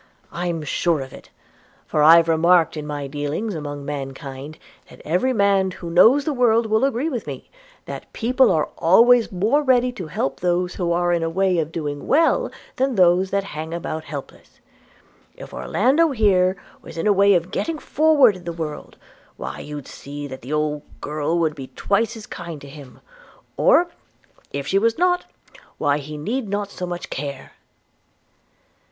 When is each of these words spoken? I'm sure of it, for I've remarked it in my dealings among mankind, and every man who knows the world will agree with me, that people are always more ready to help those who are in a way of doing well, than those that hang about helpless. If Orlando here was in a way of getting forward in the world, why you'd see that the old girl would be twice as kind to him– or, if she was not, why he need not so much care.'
I'm 0.31 0.63
sure 0.63 1.01
of 1.01 1.13
it, 1.13 1.29
for 1.85 2.01
I've 2.01 2.27
remarked 2.27 2.75
it 2.75 2.79
in 2.79 2.87
my 2.87 3.05
dealings 3.05 3.53
among 3.53 3.85
mankind, 3.85 4.57
and 4.89 4.99
every 5.05 5.31
man 5.31 5.69
who 5.69 5.91
knows 5.91 6.25
the 6.25 6.33
world 6.33 6.65
will 6.65 6.83
agree 6.85 7.07
with 7.07 7.27
me, 7.27 7.51
that 7.85 8.11
people 8.11 8.49
are 8.49 8.69
always 8.79 9.31
more 9.31 9.61
ready 9.61 9.91
to 9.91 10.07
help 10.07 10.39
those 10.39 10.73
who 10.73 10.91
are 10.91 11.13
in 11.13 11.21
a 11.21 11.29
way 11.29 11.59
of 11.59 11.71
doing 11.71 12.07
well, 12.07 12.49
than 12.77 12.95
those 12.95 13.29
that 13.29 13.43
hang 13.43 13.75
about 13.75 14.05
helpless. 14.05 14.59
If 15.35 15.53
Orlando 15.53 16.09
here 16.09 16.57
was 16.81 16.97
in 16.97 17.05
a 17.05 17.13
way 17.13 17.35
of 17.35 17.51
getting 17.51 17.77
forward 17.77 18.37
in 18.37 18.43
the 18.43 18.51
world, 18.53 18.97
why 19.37 19.59
you'd 19.59 19.85
see 19.87 20.25
that 20.25 20.41
the 20.41 20.51
old 20.51 20.81
girl 20.99 21.37
would 21.37 21.53
be 21.53 21.67
twice 21.75 22.17
as 22.17 22.25
kind 22.25 22.59
to 22.61 22.67
him– 22.67 23.01
or, 23.55 23.87
if 24.51 24.65
she 24.65 24.79
was 24.79 24.97
not, 24.97 25.25
why 25.77 25.99
he 25.99 26.17
need 26.17 26.49
not 26.49 26.71
so 26.71 26.87
much 26.87 27.11
care.' 27.11 27.51